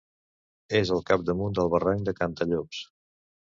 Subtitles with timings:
[0.79, 2.85] És al capdamunt del barranc de Cantallops.